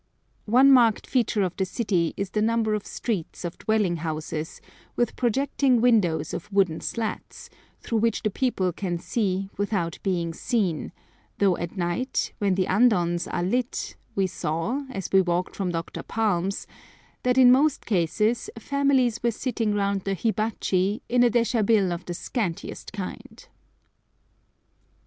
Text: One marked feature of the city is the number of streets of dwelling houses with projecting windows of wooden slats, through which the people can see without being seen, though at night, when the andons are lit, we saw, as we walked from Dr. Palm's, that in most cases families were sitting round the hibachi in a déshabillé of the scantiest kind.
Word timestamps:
One 0.47 0.71
marked 0.71 1.05
feature 1.05 1.43
of 1.43 1.55
the 1.57 1.63
city 1.65 2.15
is 2.17 2.31
the 2.31 2.41
number 2.41 2.73
of 2.73 2.87
streets 2.87 3.45
of 3.45 3.59
dwelling 3.59 3.97
houses 3.97 4.59
with 4.95 5.15
projecting 5.15 5.79
windows 5.79 6.33
of 6.33 6.51
wooden 6.51 6.81
slats, 6.81 7.51
through 7.81 7.99
which 7.99 8.23
the 8.23 8.31
people 8.31 8.73
can 8.73 8.97
see 8.97 9.51
without 9.59 9.99
being 10.01 10.33
seen, 10.33 10.91
though 11.37 11.55
at 11.55 11.77
night, 11.77 12.33
when 12.39 12.55
the 12.55 12.65
andons 12.65 13.27
are 13.27 13.43
lit, 13.43 13.95
we 14.15 14.25
saw, 14.25 14.85
as 14.89 15.11
we 15.11 15.21
walked 15.21 15.55
from 15.55 15.69
Dr. 15.69 16.01
Palm's, 16.01 16.65
that 17.21 17.37
in 17.37 17.51
most 17.51 17.85
cases 17.85 18.49
families 18.57 19.21
were 19.21 19.29
sitting 19.29 19.75
round 19.75 20.01
the 20.01 20.15
hibachi 20.15 21.03
in 21.09 21.21
a 21.21 21.29
déshabillé 21.29 21.93
of 21.93 22.05
the 22.05 22.13
scantiest 22.15 22.91
kind. 22.91 23.45